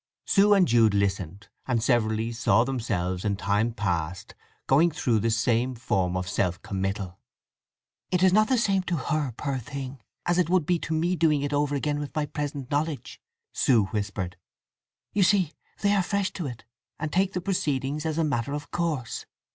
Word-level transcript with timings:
Sue 0.25 0.55
and 0.55 0.67
Jude 0.67 0.95
listened, 0.95 1.47
and 1.67 1.83
severally 1.83 2.31
saw 2.31 2.63
themselves 2.63 3.23
in 3.23 3.35
time 3.35 3.71
past 3.71 4.33
going 4.65 4.89
through 4.89 5.19
the 5.19 5.29
same 5.29 5.75
form 5.75 6.17
of 6.17 6.27
self 6.27 6.59
committal. 6.63 7.19
"It 8.09 8.23
is 8.23 8.33
not 8.33 8.49
the 8.49 8.57
same 8.57 8.81
to 8.89 8.95
her, 8.95 9.31
poor 9.37 9.59
thing, 9.59 10.01
as 10.25 10.39
it 10.39 10.49
would 10.49 10.65
be 10.65 10.79
to 10.79 10.95
me 10.95 11.15
doing 11.15 11.43
it 11.43 11.53
over 11.53 11.75
again 11.75 11.99
with 11.99 12.15
my 12.15 12.25
present 12.25 12.71
knowledge," 12.71 13.21
Sue 13.53 13.83
whispered. 13.93 14.37
"You 15.13 15.21
see, 15.21 15.53
they 15.81 15.93
are 15.93 16.01
fresh 16.01 16.31
to 16.31 16.47
it, 16.47 16.65
and 16.97 17.13
take 17.13 17.33
the 17.33 17.39
proceedings 17.39 18.03
as 18.03 18.17
a 18.17 18.23
matter 18.23 18.53
of 18.53 18.71
course. 18.71 19.27